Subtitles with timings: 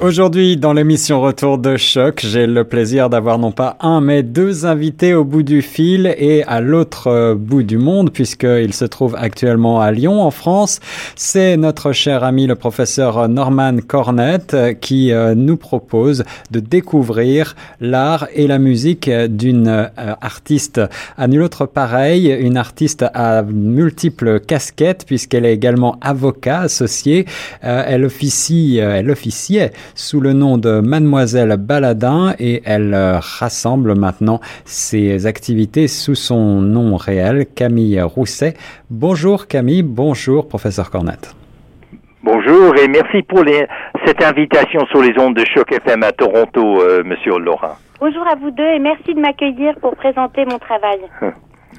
[0.00, 4.64] Aujourd'hui, dans l'émission Retour de choc, j'ai le plaisir d'avoir non pas un, mais deux
[4.64, 9.14] invités au bout du fil et à l'autre euh, bout du monde, puisqu'ils se trouvent
[9.14, 10.80] actuellement à Lyon, en France.
[11.16, 18.26] C'est notre cher ami, le professeur Norman Cornette, qui euh, nous propose de découvrir l'art
[18.32, 19.86] et la musique d'une euh,
[20.22, 20.80] artiste
[21.18, 27.26] à nul autre pareil, une artiste à multiples casquettes, puisqu'elle est également avocat associée.
[27.60, 34.40] elle officie, elle officiait sous le nom de Mademoiselle Baladin et elle euh, rassemble maintenant
[34.64, 38.54] ses activités sous son nom réel, Camille Rousset.
[38.90, 41.34] Bonjour Camille, bonjour professeur Cornette.
[42.22, 43.44] Bonjour et merci pour
[44.04, 47.76] cette invitation sur les ondes de Choc FM à Toronto, euh, Monsieur Laurent.
[47.98, 51.00] Bonjour à vous deux et merci de m'accueillir pour présenter mon travail.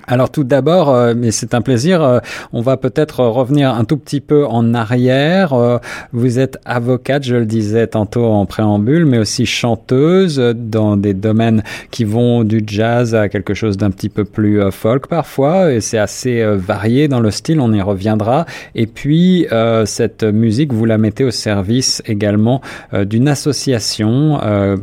[0.07, 2.19] Alors tout d'abord, euh, mais c'est un plaisir, euh,
[2.53, 5.53] on va peut-être revenir un tout petit peu en arrière.
[5.53, 5.77] Euh,
[6.11, 11.63] vous êtes avocate, je le disais tantôt en préambule, mais aussi chanteuse dans des domaines
[11.91, 15.97] qui vont du jazz à quelque chose d'un petit peu plus folk parfois, et c'est
[15.97, 18.45] assez varié dans le style, on y reviendra.
[18.75, 19.47] Et puis
[19.85, 22.61] cette musique, vous la mettez au service également
[22.93, 24.39] d'une association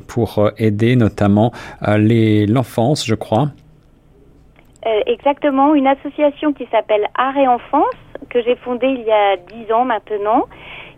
[0.07, 3.51] pour aider notamment l'enfance, je crois.
[4.89, 7.99] Euh, exactement, une association qui s'appelle Art et Enfance,
[8.31, 10.47] que j'ai fondée il y a dix ans maintenant,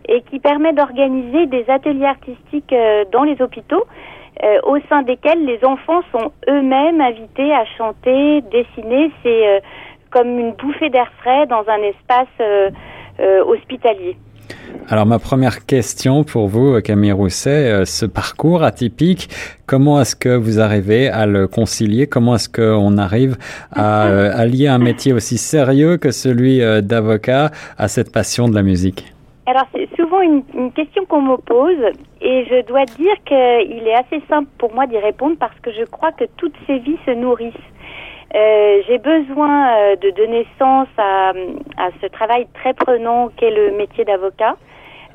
[0.07, 3.83] et qui permet d'organiser des ateliers artistiques euh, dans les hôpitaux,
[4.43, 9.11] euh, au sein desquels les enfants sont eux-mêmes invités à chanter, dessiner.
[9.23, 9.61] C'est
[10.09, 12.27] comme une bouffée d'air frais dans un espace
[13.45, 14.17] hospitalier.
[14.91, 19.29] Alors ma première question pour vous, Camille Rousset, euh, ce parcours atypique,
[19.65, 22.07] comment est-ce que vous arrivez à le concilier?
[22.07, 23.37] Comment est-ce qu'on arrive
[23.77, 28.55] euh, à, lier un métier aussi sérieux que celui euh, d'avocat à cette passion de
[28.55, 29.13] la musique?
[29.45, 34.21] Alors c'est souvent une, question qu'on me pose et je dois dire qu'il est assez
[34.29, 37.53] simple pour moi d'y répondre parce que je crois que toutes ces vies se nourrissent.
[38.33, 41.29] J'ai besoin de donner sens à,
[41.77, 44.55] à, ce travail très prenant qu'est le métier d'avocat.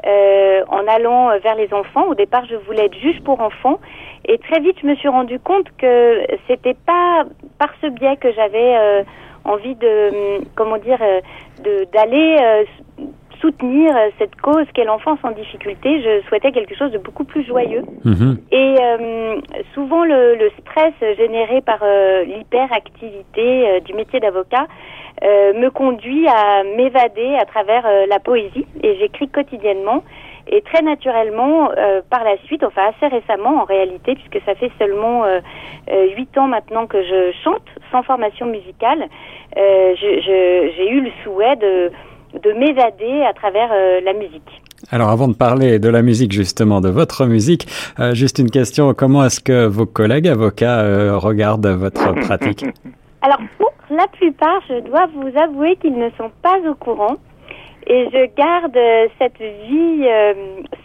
[0.07, 2.07] Euh, en allant vers les enfants.
[2.07, 3.81] Au départ, je voulais être juge pour enfants.
[4.27, 7.25] Et très vite, je me suis rendu compte que c'était pas
[7.59, 9.03] par ce biais que j'avais euh,
[9.45, 12.67] envie de, comment dire, euh, d'aller
[13.41, 16.03] soutenir cette cause qu'est l'enfance en difficulté.
[16.03, 17.83] Je souhaitais quelque chose de beaucoup plus joyeux.
[18.05, 18.39] Mhm.
[18.53, 18.77] Et
[19.75, 21.79] souvent, le, le, stress généré par
[22.27, 24.67] l'hyperactivité du métier d'avocat
[25.25, 30.05] euh, me conduit à m'évader à travers euh, la poésie et j'écris quotidiennement
[30.47, 34.71] et très naturellement euh, par la suite, enfin assez récemment en réalité, puisque ça fait
[34.79, 35.25] seulement
[36.17, 39.09] huit ans maintenant que je chante sans formation musicale,
[39.57, 41.91] j'ai eu le souhait de,
[42.43, 43.71] de m'évader à travers
[44.03, 44.63] la musique.
[44.91, 47.67] Alors avant de parler de la musique justement, de votre musique,
[48.13, 52.65] juste une question, comment est-ce que vos collègues avocats regardent votre pratique?
[53.23, 57.17] Alors pour la plupart, je dois vous avouer qu'ils ne sont pas au courant.
[57.89, 60.35] Et je garde euh, cette vie euh,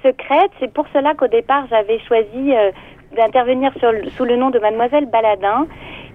[0.04, 0.52] secrète.
[0.60, 2.72] C'est pour cela qu'au départ, j'avais choisi euh,
[3.16, 3.74] d'intervenir
[4.16, 5.66] sous le nom de Mademoiselle Baladin.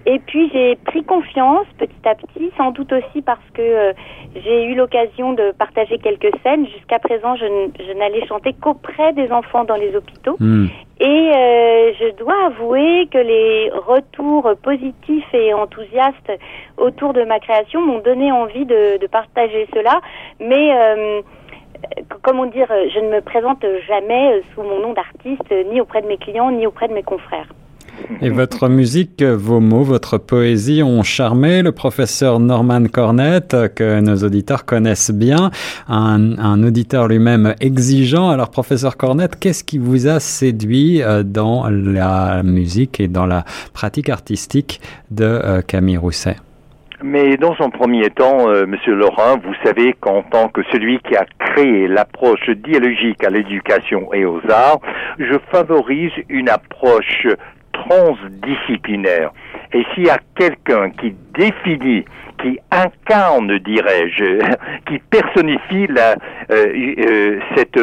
[0.09, 3.93] Et puis j'ai pris confiance petit à petit, sans doute aussi parce que
[4.37, 6.67] j'ai eu l'occasion de partager quelques scènes.
[6.69, 10.37] Jusqu'à présent, je, n'allais chanter qu'auprès des enfants dans les hôpitaux.
[10.39, 10.67] Hmm.
[11.01, 16.33] Et euh, je dois avouer que les retours positifs et enthousiastes
[16.77, 20.01] autour de ma création m'ont donné envie de, de, partager cela.
[20.39, 21.21] Mais euh,
[22.23, 26.17] comment dire, je ne me présente jamais sous mon nom d'artiste, ni auprès de mes
[26.17, 27.49] clients, ni auprès de mes confrères.
[28.23, 34.17] Et votre musique, vos mots, votre poésie ont charmé le professeur Norman Cornette, que nos
[34.17, 35.51] auditeurs connaissent bien,
[35.89, 38.31] un, un auditeur lui-même exigeant.
[38.31, 43.45] Alors, professeur Cornette, qu'est-ce qui vous a séduit euh, dans la musique et dans la
[43.75, 46.37] pratique artistique de euh, Camille Rousset?
[47.03, 51.15] Mais dans son premier temps, euh, Monsieur Laurent, vous savez qu'en tant que celui qui
[51.15, 54.81] a créé l'approche dialogique à l'éducation et aux arts,
[55.19, 57.27] je favorise une approche
[57.89, 59.33] transdisciplinaire.
[59.73, 62.05] Et s'il y a quelqu'un qui définit,
[62.47, 64.39] qui incarne, dirais-je,
[64.87, 66.15] qui personnifie euh,
[66.51, 67.81] euh, cette,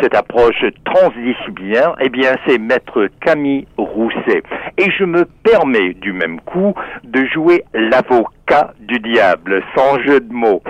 [0.00, 4.42] cette approche transdisciplinaire, eh bien, c'est Maître Camille Rousset.
[4.78, 6.74] Et je me permets du même coup
[7.04, 10.62] de jouer l'avocat du diable, sans jeu de mots.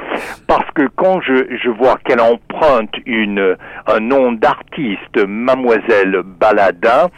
[0.46, 3.56] Parce que quand je, vois qu'elle emprunte une,
[3.86, 7.10] un nom d'artiste, Mademoiselle Baladin,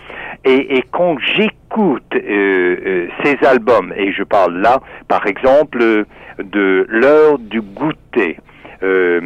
[0.45, 6.05] et, quand j'écoute euh, euh, ces albums, et je parle là, par exemple,
[6.39, 8.39] de l'heure du goûter,
[8.83, 9.21] euh,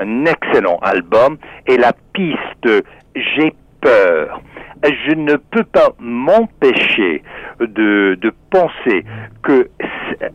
[0.00, 2.84] un excellent album, et la piste
[3.14, 4.40] J'ai peur.
[4.84, 7.22] Je ne peux pas m'empêcher
[7.60, 9.04] de, de penser
[9.42, 9.68] que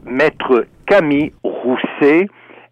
[0.05, 2.27] maître Camille Rousset,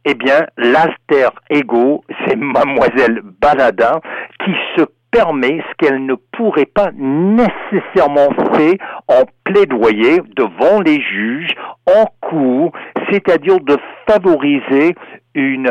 [0.06, 4.00] eh bien, l'alter ego, c'est mademoiselle Baladin
[4.44, 8.75] qui se permet ce qu'elle ne pourrait pas nécessairement faire
[9.07, 11.56] en plaidoyer devant les juges,
[11.88, 12.72] en cours,
[13.12, 14.96] c'est-à-dire de favoriser
[15.34, 15.69] une,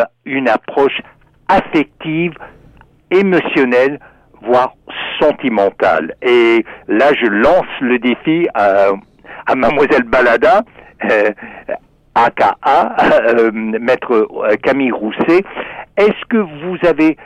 [0.49, 1.01] approche
[1.49, 2.33] affective,
[3.11, 3.99] émotionnelle,
[4.43, 4.75] voire
[5.21, 6.15] sentimentale.
[6.23, 8.89] Et là, je lance le défi à,
[9.55, 10.63] mademoiselle Balada,
[11.11, 11.31] euh,
[12.15, 14.29] aka euh, maître
[14.63, 15.45] Camille Rousset.
[15.97, 17.17] Est-ce que vous avez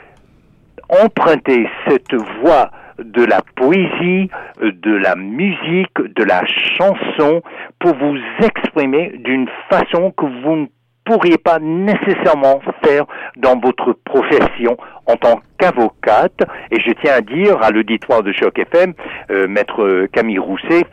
[0.89, 2.71] emprunter cette voix
[3.03, 4.29] de la poésie,
[4.61, 6.41] de la musique, de la
[6.77, 7.41] chanson
[7.79, 10.65] pour vous exprimer d'une façon que vous ne
[11.05, 13.05] pourriez pas nécessairement faire
[13.37, 16.39] dans votre profession en tant qu'avocate.
[16.71, 18.93] Et je tiens à dire à l'auditoire de Choc FM,
[19.31, 20.85] euh, maître Camille Rousset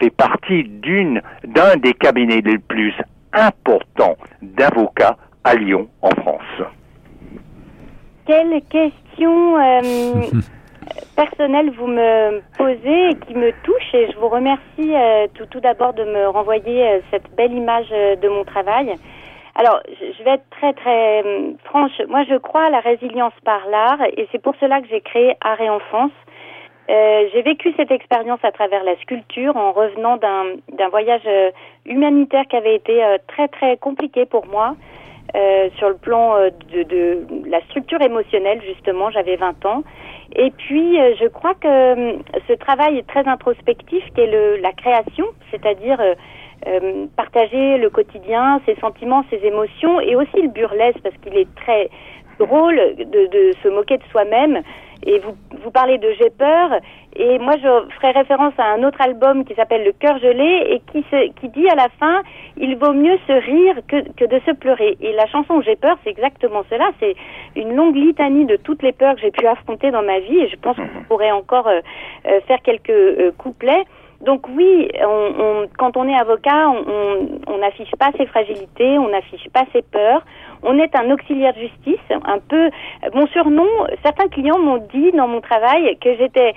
[0.00, 2.94] fait partie d'une d'un des cabinets les plus
[3.32, 6.68] importants d'avocats à Lyon en France.
[8.26, 9.80] Quelle question euh,
[11.16, 15.92] personnelle vous me posez et qui me touche et je vous remercie euh, tout, d'abord
[15.94, 18.94] de me renvoyer euh, cette belle image de mon travail.
[19.54, 21.24] Alors, je vais être très très
[21.64, 22.00] franche.
[22.08, 25.34] Moi, je crois à la résilience par l'art et c'est pour cela que j'ai créé
[25.40, 26.12] Art et Enfance.
[26.88, 31.28] j'ai vécu cette expérience à travers la sculpture en revenant d'un voyage
[31.86, 34.76] humanitaire qui avait été très très compliqué pour moi.
[35.36, 39.82] Euh, sur le plan euh, de, de, la structure émotionnelle, justement, j'avais 20 ans.
[40.34, 42.16] Et puis, euh, je crois que
[42.48, 46.00] ce travail très introspectif, qui est la création, c'est-à-dire
[47.16, 51.88] partager le quotidien, ses sentiments, ses émotions, et aussi le burlesque, parce qu'il est très
[52.40, 54.62] drôle de, de se moquer de soi-même
[55.04, 56.70] et vous, vous parlez de J'ai peur,
[57.16, 60.80] et moi je ferai référence à un autre album qui s'appelle Le cœur gelé, et
[60.92, 62.22] qui, se, qui dit à la fin,
[62.56, 64.96] il vaut mieux se rire que, que de se pleurer.
[65.00, 67.14] Et la chanson J'ai peur, c'est exactement cela, c'est
[67.56, 70.48] une longue litanie de toutes les peurs que j'ai pu affronter dans ma vie, et
[70.48, 71.04] je pense qu'on mhm.
[71.08, 71.80] pourrait encore euh,
[72.26, 73.84] euh, faire quelques euh, couplets.
[74.20, 76.70] Donc oui, on, on, quand on est avocat,
[77.46, 80.24] on n'affiche pas ses fragilités, on n'affiche pas ses peurs.
[80.62, 82.70] On est un auxiliaire de justice, un peu.
[83.14, 83.66] Mon surnom,
[84.02, 86.54] certains clients m'ont dit dans mon travail que j'étais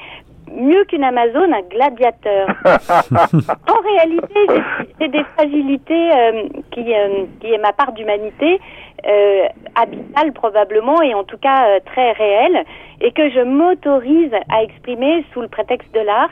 [0.55, 2.47] mieux qu'une Amazon, un gladiateur.
[2.65, 4.63] en réalité,
[4.99, 8.59] j'ai des fragilités euh, qui, euh, qui est ma part d'humanité,
[9.07, 12.63] euh, habitale probablement, et en tout cas euh, très réelle,
[12.99, 16.29] et que je m'autorise à exprimer sous le prétexte de l'art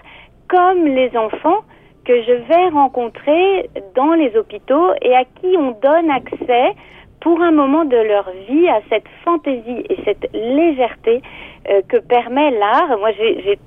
[0.47, 1.59] comme les enfants
[2.05, 6.75] que je vais rencontrer dans les hôpitaux et à qui on donne accès
[7.21, 11.21] pour un moment de leur vie à cette fantaisie et cette légèreté
[11.69, 12.97] euh, que permet l'art.
[12.99, 13.59] Moi, j'ai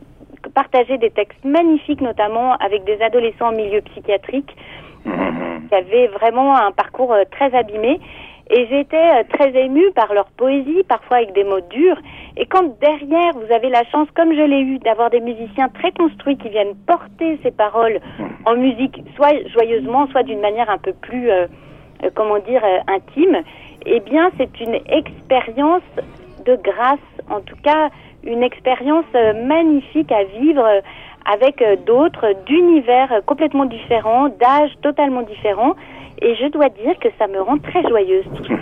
[0.54, 4.56] partagé des textes magnifiques, notamment avec des adolescents en milieu psychiatrique,
[5.04, 5.68] mmh.
[5.68, 8.00] qui avaient vraiment un parcours euh, très abîmé.
[8.50, 11.96] Et j'étais euh, très émue par leur poésie, parfois avec des mots durs.
[12.36, 15.92] Et quand derrière, vous avez la chance, comme je l'ai eu, d'avoir des musiciens très
[15.92, 18.00] construits qui viennent porter ces paroles
[18.44, 21.46] en musique, soit joyeusement, soit d'une manière un peu plus, euh,
[22.14, 23.42] comment dire, intime,
[23.86, 25.82] eh bien, c'est une expérience
[26.44, 26.98] de grâce,
[27.30, 27.90] en tout cas,
[28.24, 29.04] une expérience
[29.46, 30.64] magnifique à vivre
[31.24, 35.74] avec d'autres, d'univers complètement différents, d'âges totalement différents.
[36.20, 38.26] Et je dois dire que ça me rend très joyeuse.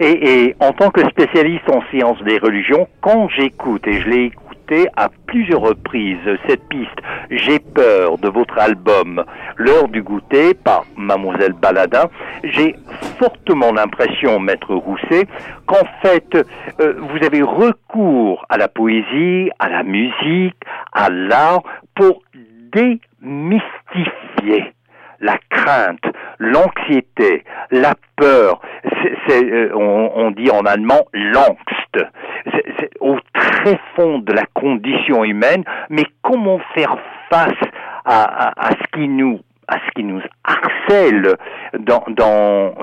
[0.00, 4.24] Et, et en tant que spécialiste en sciences des religions, quand j'écoute, et je l'ai
[4.26, 4.47] écouté
[4.96, 6.98] à plusieurs reprises, cette piste.
[7.30, 9.24] J'ai peur de votre album
[9.56, 12.08] L'heure du goûter par Mademoiselle Baladin,
[12.44, 12.76] j'ai
[13.18, 15.26] fortement l'impression, Maître Rousset,
[15.66, 16.36] qu'en fait,
[16.80, 20.56] euh, vous avez recours à la poésie, à la musique,
[20.92, 21.62] à l'art
[21.94, 22.22] pour
[22.72, 24.72] démystifier
[25.20, 26.04] la crainte,
[26.38, 28.60] l'anxiété, la peur,
[29.26, 32.06] c'est, euh, on, dit en allemand l'angst,
[32.52, 36.96] c'est, au très fond de la condition humaine, mais comment faire
[37.30, 37.52] face
[38.04, 41.36] à, à, ce qui nous à ce qui nous harcèle
[41.78, 42.74] dans, dans,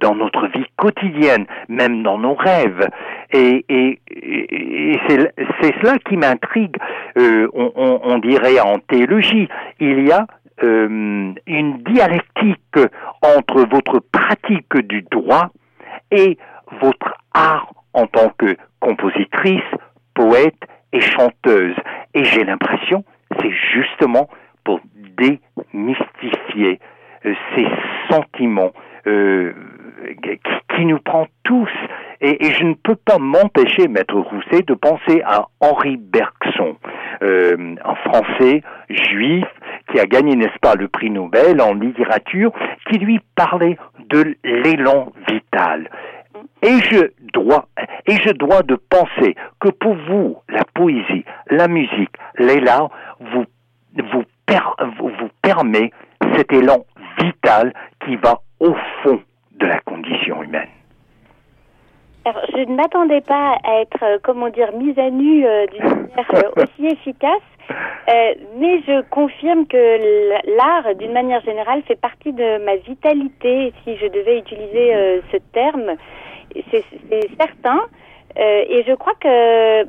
[0.00, 2.88] dans, notre vie quotidienne, même dans nos rêves.
[3.32, 4.00] Et, et,
[5.06, 6.76] c'est cela qui m'intrigue,
[7.18, 9.48] euh, on, on, dirait en théologie.
[9.78, 10.26] Il y a
[10.62, 12.78] euh, une dialectique
[13.22, 15.50] entre votre pratique du droit
[16.10, 16.36] et
[16.80, 19.62] votre art en tant que compositrice,
[20.14, 20.58] poète
[20.92, 21.76] et chanteuse.
[22.14, 23.04] Et j'ai l'impression,
[23.40, 24.28] c'est justement
[24.64, 24.80] pour
[25.16, 26.80] démystifier
[27.24, 27.66] euh, ces
[28.10, 28.72] sentiments
[29.06, 29.52] euh,
[30.74, 31.70] qui, nous prend tous.
[32.20, 36.76] Et, je ne peux pas m'empêcher, Maître Rousset, de penser à Henri Bergson,
[37.20, 39.44] un Français juif
[39.90, 42.52] qui a gagné, n'est-ce pas, le prix Nobel en littérature,
[42.88, 43.78] qui lui parlait
[44.10, 45.90] de l'élan vital.
[46.62, 47.66] Et je dois,
[48.06, 52.90] et je dois de penser que pour vous, la poésie, la musique, l'élan
[53.20, 53.44] vous,
[53.96, 55.90] vous, vous permet
[56.36, 56.84] cet élan
[57.20, 57.72] vital
[58.04, 59.20] qui va au fond
[59.58, 60.77] de la condition humaine.
[62.28, 65.82] Alors, je ne m'attendais pas à être, euh, comment dire, mise à nu euh, d'une
[65.88, 67.40] manière euh, aussi efficace,
[68.58, 74.06] mais je confirme que l'art, d'une manière générale, fait partie de ma vitalité, si je
[74.06, 75.92] devais utiliser ce terme.
[76.70, 76.84] C'est
[77.38, 77.80] certain.
[78.36, 79.84] et je crois que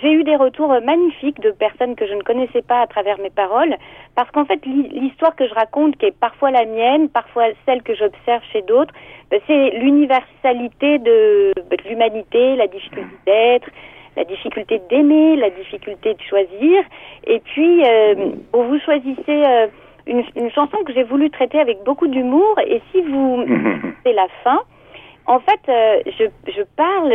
[0.00, 3.30] j'ai eu des retours magnifiques de personnes que je ne connaissais pas à travers mes
[3.30, 3.76] paroles,
[4.14, 7.94] parce qu'en fait, l'histoire que je raconte, qui est parfois la mienne, parfois celle que
[7.94, 8.94] j'observe chez d'autres,
[9.30, 13.68] ben, c'est l'universalité de, ben, de l'humanité, la difficulté d'être,
[14.16, 16.82] la difficulté d'aimer, la difficulté de choisir.
[17.26, 19.66] Et puis, euh, vous choisissez euh,
[20.06, 22.58] une, une, chanson que j'ai voulu traiter avec beaucoup d'humour.
[22.66, 23.44] Et si vous,
[24.04, 24.60] c'est la fin.
[25.26, 27.12] En fait, euh, je, je parle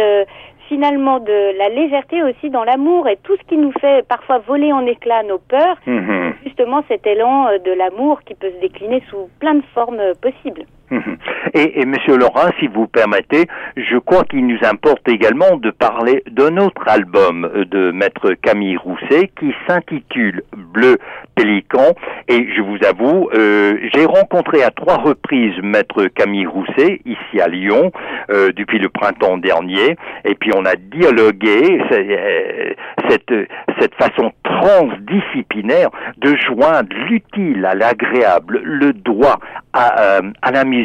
[0.68, 4.72] finalement de la légèreté aussi dans l'amour et tout ce qui nous fait parfois voler
[4.72, 6.34] en éclats nos peurs, mhm.
[6.44, 10.14] justement cet élan euh, de l'amour qui peut se décliner sous plein de formes euh,
[10.22, 10.66] possibles.
[10.94, 11.18] Mhm.
[11.56, 16.24] Et, et Monsieur Laurent, si vous permettez, je crois qu'il nous importe également de parler
[16.30, 20.98] d'un autre album de Maître Camille Rousset qui s'intitule Bleu
[21.36, 21.96] Pélican.
[22.28, 27.48] Et je vous avoue, euh, j'ai rencontré à trois reprises Maître Camille Rousset ici à
[27.48, 27.92] Lyon
[28.30, 29.98] euh, depuis le printemps dernier.
[30.26, 32.74] Et puis on a dialogué euh,
[33.10, 33.34] cette
[33.80, 39.40] cette façon transdisciplinaire de joindre l'utile à l'agréable, le droit
[39.74, 40.83] à, à la musique.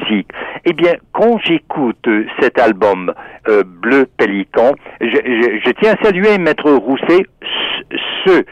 [0.64, 2.08] Eh bien, quand j'écoute
[2.40, 3.12] cet album
[3.48, 7.26] euh, Bleu Pélican, je, tiens à saluer Maître Rousset,
[8.26, 8.44] ceux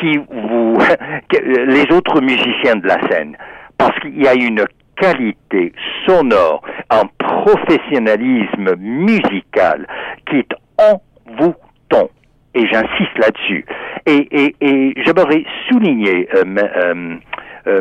[0.00, 0.78] qui vous,
[1.66, 3.36] les autres musiciens de la scène,
[3.76, 4.64] parce qu'il y a une
[5.00, 5.72] qualité
[6.06, 9.86] sonore, un professionnalisme musical
[10.28, 12.10] qui est envoûtant.
[12.54, 13.64] Et j'insiste là-dessus.
[14.06, 17.16] Et, j'aimerais souligner, euh, euh, euh,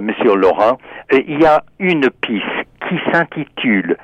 [0.02, 0.78] Monsieur Laurent,
[1.12, 2.46] il y a une piste
[2.88, 3.98] qui s'intitule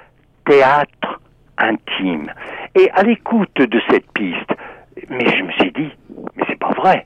[0.45, 1.21] Théâtre
[1.57, 2.31] intime.
[2.75, 4.51] Et à l'écoute de cette piste,
[5.09, 5.91] mais je me suis dit,
[6.35, 7.05] mais c'est pas vrai.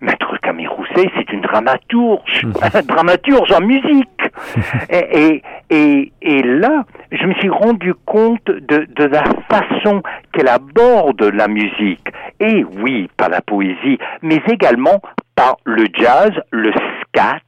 [0.00, 4.08] Maître Camille Rousset, c'est une dramaturge, un dramaturge en musique.
[4.90, 10.02] et, et, et, là, je me suis rendu compte de, de la façon
[10.32, 12.08] qu'elle aborde la musique.
[12.38, 15.02] Et oui, par la poésie, mais également
[15.34, 17.40] par le jazz, le scat,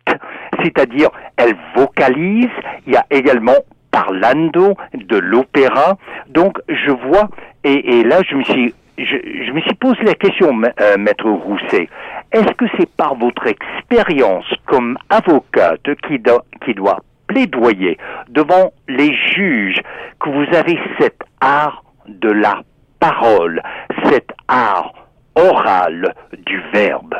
[0.63, 2.51] c'est-à-dire elle vocalise,
[2.87, 3.57] il y a également
[3.91, 5.97] parlando de l'opéra.
[6.29, 7.29] Donc je vois,
[7.65, 11.89] et, là je me suis je, me suis posé la question, euh, maître Rousset,
[12.31, 16.21] est-ce que c'est par votre expérience comme avocate qui,
[16.65, 17.97] qui doit plaidoyer
[18.29, 19.81] devant les juges
[20.21, 22.63] que vous avez cet art de la
[23.01, 23.63] parole,
[24.11, 24.93] cet art
[25.35, 26.15] oral
[26.47, 27.15] du verbe?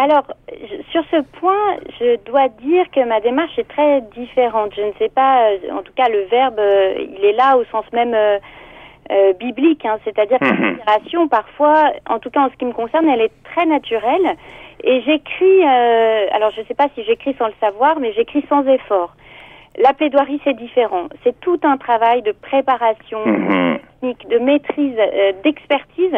[0.00, 0.24] Alors,
[0.92, 4.72] sur ce point, je dois dire que ma démarche est très différente.
[4.74, 7.64] Je ne sais pas, euh, en tout cas, le verbe, euh, il est là au
[7.66, 8.38] sens même euh,
[9.34, 9.98] biblique, hein.
[10.04, 10.78] c'est-à-dire que mhm.
[10.78, 14.36] l'inspiration, parfois, en tout cas en ce qui me concerne, elle est très naturelle.
[14.84, 15.64] Et j'écris,
[16.32, 19.14] alors je ne sais pas si j'écris sans le savoir, mais j'écris sans effort.
[19.78, 21.08] La plaidoirie, c'est différent.
[21.22, 23.78] C'est tout un travail de préparation, mhm.
[24.02, 26.12] de maîtrise, euh, d'expertise.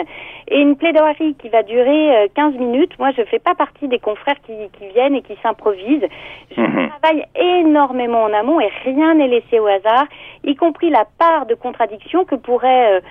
[0.48, 3.88] Et une plaidoirie qui va durer 15 euh, minutes, moi, je ne fais pas partie
[3.88, 4.54] des confrères qui,
[4.94, 6.08] viennent et qui s'improvisent.
[6.56, 6.88] Je mhm.
[6.88, 10.06] travaille énormément en amont et rien n'est laissé au hasard,
[10.44, 13.02] y compris la part de contradiction que pourrait,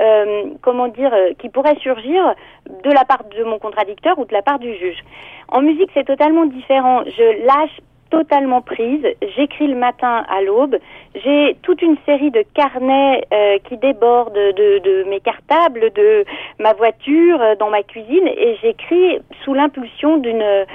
[0.00, 2.34] euh, comment dire, qui pourrait surgir
[2.84, 4.98] de la part de mon contradicteur ou de la part du juge.
[5.48, 7.02] En musique, c'est totalement différent.
[7.04, 9.06] Je lâche totalement prise.
[9.36, 10.76] J'écris le matin à l'aube.
[11.14, 16.24] J'ai toute une série de carnets euh, qui débordent de, de, mes cartables, de
[16.58, 20.66] ma voiture, euh, dans ma cuisine, et j'écris sous l'impulsion d'une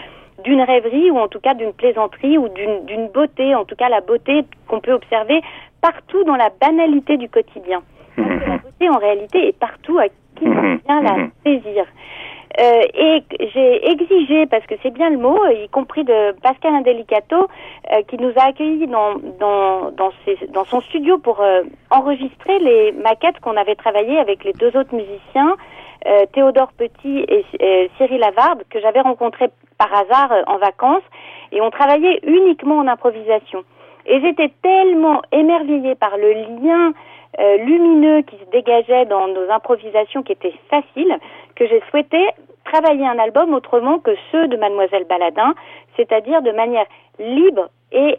[0.44, 4.02] d'une rêverie ou en tout cas d'une plaisanterie ou d'une beauté, en tout cas la
[4.02, 5.42] beauté qu'on peut observer
[5.82, 7.82] partout dans la banalité du quotidien.
[8.16, 11.86] Parce que la beauté en réalité est partout à qui vient la saisir.
[12.58, 17.48] Euh, et j'ai exigé, parce que c'est bien le mot, y compris de Pascal Indelicato,
[17.92, 22.60] euh, qui nous a accueillis dans, dans, dans, ses, dans son studio pour euh, enregistrer
[22.60, 25.56] les maquettes qu'on avait travaillées avec les deux autres musiciens,
[26.34, 31.02] Théodore Petit et, et Cyril Lavarde, que j'avais rencontrés par hasard en vacances,
[31.52, 33.64] et on travaillait uniquement en improvisation.
[34.06, 36.32] Et j'étais tellement émerveillée par le
[36.62, 36.94] lien
[37.40, 41.18] euh, lumineux qui se dégageait dans nos improvisations qui étaient faciles
[41.56, 42.20] que j'ai souhaité
[42.66, 45.54] travailler un album autrement que ceux de Mademoiselle Baladin,
[45.96, 46.86] c'est-à-dire de manière
[47.20, 48.18] libre et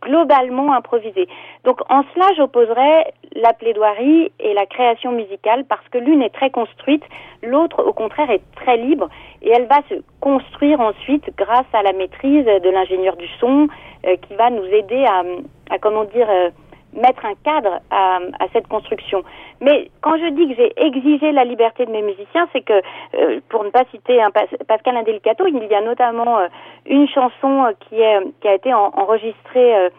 [0.00, 1.28] globalement improvisée.
[1.64, 6.50] Donc en cela, j'opposerais la plaidoirie et la création musicale parce que l'une est très
[6.50, 7.02] construite,
[7.42, 9.08] l'autre au contraire est très libre
[9.42, 13.68] et elle va se construire ensuite grâce à la maîtrise de l'ingénieur du son
[14.06, 15.22] euh, qui va nous aider à,
[15.70, 16.50] à comment dire, euh,
[16.92, 19.22] mettre un cadre à, à, cette construction.
[19.60, 22.82] Mais quand je dis que j'ai exigé la liberté de mes musiciens, c'est que,
[23.14, 26.48] euh, pour ne pas citer un Pascal Indelicato, il y a notamment euh,
[26.86, 29.90] une chanson euh, qui, est, qui a été en, enregistrée, euh,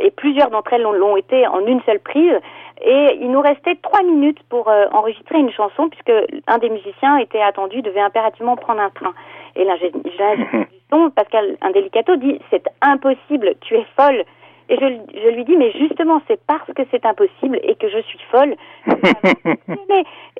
[0.00, 2.34] et plusieurs d'entre elles l'ont été en une seule prise,
[2.80, 6.12] et il nous restait trois minutes pour enregistrer une chanson, puisque
[6.46, 9.14] un des musiciens était attendu, devait impérativement prendre un train.
[9.54, 10.02] Et l'ingénieur
[10.52, 14.24] du son, Pascal Indelicato, dit, c'est impossible, tu es folle,
[14.68, 18.00] et je, je, lui dis, mais justement, c'est parce que c'est impossible et que je
[18.02, 18.54] suis folle.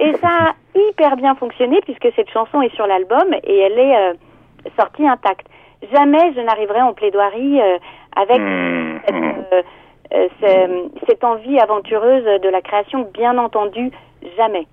[0.00, 3.97] et ça a hyper bien fonctionné puisque cette chanson est sur l'album et elle est
[3.97, 4.14] euh,
[4.78, 5.47] sortie intacte.
[5.92, 7.78] Jamais je n'arriverai en plaidoirie euh,
[8.16, 8.40] avec
[9.06, 9.62] cette, euh,
[10.42, 13.90] euh cette envie aventureuse de la création, bien entendu,
[14.37, 14.66] jamais.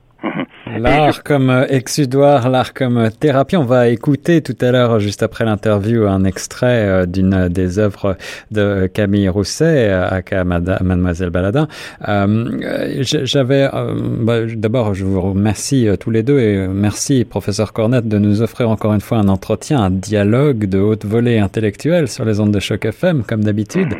[0.77, 3.55] L'art comme euh, exudoire, l'art comme euh, thérapie.
[3.55, 8.17] On va écouter tout à l'heure, juste après l'interview, un extrait euh, d'une des œuvres
[8.51, 11.67] de Camille Rousset, à Mademoiselle Baladin.
[12.07, 12.57] Euh,
[13.01, 18.17] J'avais, euh, bah, d'abord, je vous remercie tous les deux et merci, professeur Cornette, de
[18.17, 22.39] nous offrir encore une fois un entretien, un dialogue de haute volée intellectuelle sur les
[22.39, 23.93] ondes de choc FM, comme d'habitude.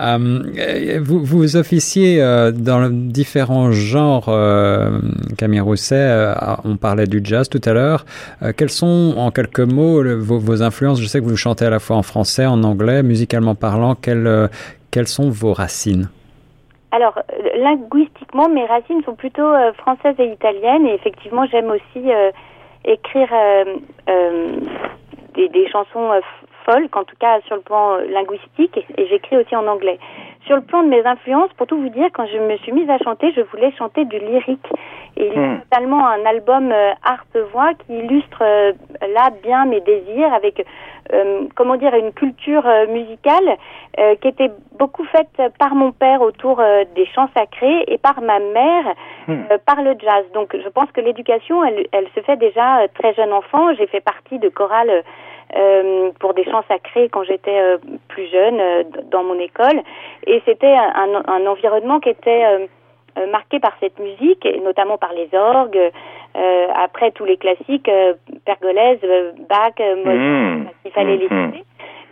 [0.00, 2.18] Euh, vous, vous officiez
[2.54, 4.26] dans différents genres,
[5.36, 6.34] Camille Rousset, euh,
[6.64, 8.04] on parlait du jazz tout à l'heure.
[8.42, 11.00] Euh, quels sont, en quelques mots, vos, influences?
[11.00, 13.94] Je sais que vous chantez à la fois en français, en anglais, musicalement parlant.
[13.94, 14.48] Quelles, euh,
[14.90, 16.08] quelles sont vos racines?
[16.90, 17.20] Alors,
[17.58, 20.86] linguistiquement, mes racines sont plutôt françaises et italiennes.
[20.86, 22.06] Et effectivement, j'aime aussi
[22.84, 23.28] écrire
[25.34, 26.10] des, des, chansons
[26.64, 28.78] folk, en tout cas sur le plan linguistique.
[28.96, 29.98] Et j'écris aussi en anglais.
[30.46, 32.88] Sur le plan de mes influences, pour tout vous dire, quand je me suis mise
[32.88, 34.66] à chanter, je voulais chanter du lyrique.
[35.18, 35.60] Et il y a hmm.
[35.62, 40.64] totalement un album euh, harpe-voix qui illustre euh, là bien mes désirs avec,
[41.12, 43.56] euh, comment dire, une culture euh, musicale
[43.98, 48.20] euh, qui était beaucoup faite par mon père autour euh, des chants sacrés et par
[48.20, 48.94] ma mère
[49.26, 49.42] hmm.
[49.66, 50.24] par le jazz.
[50.34, 53.74] Donc je pense que l'éducation, elle, elle se fait déjà très jeune enfant.
[53.74, 55.02] J'ai fait partie de chorales
[55.56, 57.78] euh, pour des chants sacrés quand j'étais euh,
[58.08, 59.80] plus jeune euh, dans mon école.
[60.26, 62.68] Et c'était un, un, environnement qui était
[63.30, 65.90] marqué par cette musique, et notamment par les orgues,
[66.74, 67.90] après tous les classiques,
[68.44, 69.00] Pergolèse,
[69.48, 70.66] Bach, Mozart, mmh.
[70.84, 71.20] il fallait mmh.
[71.20, 71.64] les citer.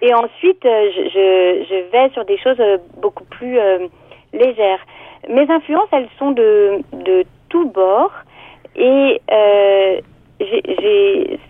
[0.02, 2.60] Et ensuite, je, je, vais sur des choses
[3.00, 3.58] beaucoup plus
[4.32, 4.80] légères.
[5.28, 8.12] Mes influences, elles sont de, de tous bords.
[8.76, 10.00] Et euh,
[10.40, 11.40] j'ai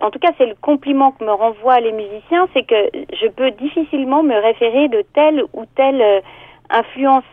[0.00, 2.90] en tout cas c'est le compliment que me renvoient les musiciens, c'est que
[3.20, 6.20] je peux difficilement me référer de telle ou telle euh,
[6.70, 7.24] influence.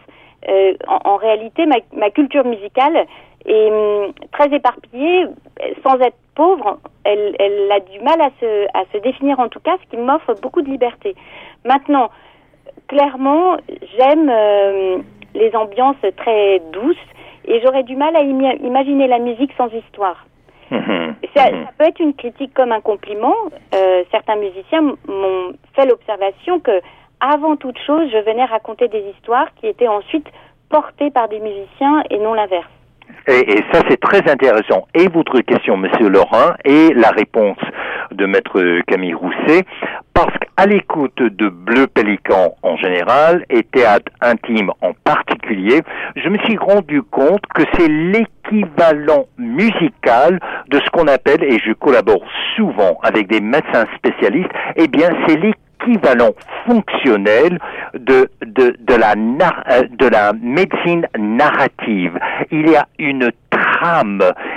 [0.47, 3.05] Euh, en, en, réalité, ma, ma, culture musicale
[3.45, 5.25] est hum, très éparpillée,
[5.84, 9.60] sans être pauvre, elle, elle, a du mal à se, à se définir en tout
[9.60, 11.15] cas, ce qui m'offre beaucoup de liberté.
[11.63, 12.10] Maintenant,
[12.88, 13.58] clairement,
[13.97, 14.97] j'aime euh,
[15.34, 16.95] les ambiances très douces
[17.45, 20.25] et j'aurais du mal à imaginer la musique sans histoire.
[20.69, 21.15] Ça, mhm.
[21.36, 23.36] ça, peut être une critique comme un compliment.
[23.73, 26.81] Euh, certains musiciens m'ont fait l'observation que,
[27.19, 30.28] avant toute chose, je venais raconter des histoires qui étaient ensuite
[30.69, 32.65] portées par des musiciens et non l'inverse.
[33.28, 34.88] Et, ça, c'est très intéressant.
[34.93, 37.58] Et votre question, Monsieur Laurent, et la réponse
[38.12, 39.63] de Maître Camille Rousset,
[40.13, 45.82] parce qu'à l'écoute de Bleu Pélican en général et Théâtre Intime en particulier,
[46.15, 51.73] je me suis rendu compte que c'est l'équivalent musical de ce qu'on appelle, et je
[51.73, 52.23] collabore
[52.56, 55.64] souvent avec des médecins spécialistes, eh bien c'est l'équivalent
[56.65, 57.60] fonctionnel
[57.93, 59.13] de, de, de, la,
[59.71, 62.19] euh, de la médecine narrative.
[62.52, 63.32] Il y a une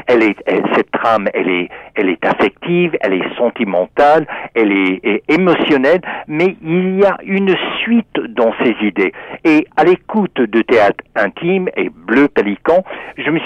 [0.07, 0.37] elle est,
[0.75, 6.99] cette trame, elle est, elle est affective, elle est sentimentale, elle est, émotionnelle, mais il
[6.99, 9.13] y a une suite dans ces idées.
[9.45, 12.83] Et à l'écoute de théâtre intime et Bleu Pélican,
[13.17, 13.39] je me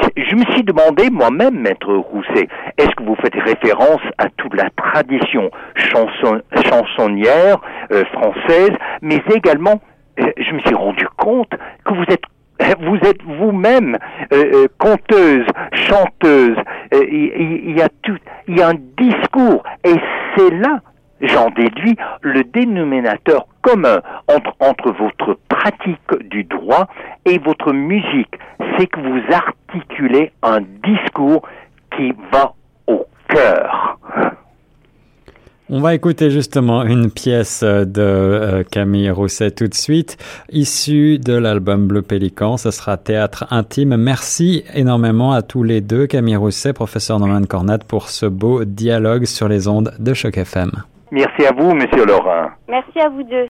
[0.52, 6.40] suis, demandé moi-même, maître Rousset, est-ce que vous faites référence à toute la tradition chanson,
[6.64, 7.58] chansonnière
[7.90, 9.80] euh, française, mais également
[10.20, 11.50] euh, je me suis rendu compte
[11.84, 12.24] que vous êtes
[12.80, 13.98] vous êtes vous-même
[14.32, 16.56] euh, euh, conteuse, chanteuse.
[16.92, 18.16] Il y, a tout,
[18.48, 19.94] il y a un discours, et
[20.36, 20.80] c'est là,
[21.20, 26.88] j'en déduis, le dénominateur commun entre, entre votre pratique du droit
[27.24, 28.34] et votre musique,
[28.76, 31.48] c'est que vous articulez un discours
[31.96, 32.54] qui va
[32.86, 33.98] au cœur.
[35.74, 40.18] On va écouter justement une pièce de euh, Camille Rousset tout de suite,
[40.50, 42.58] issue de l'album Bleu Pélican.
[42.58, 43.96] Ce sera Théâtre intime.
[43.96, 49.24] Merci énormément à tous les deux, Camille Rousset, professeur Norman Cornat, pour ce beau dialogue
[49.24, 50.72] sur les ondes de Choc FM.
[51.10, 52.50] Merci à vous, Monsieur Laurent.
[52.68, 53.46] Merci à vous deux.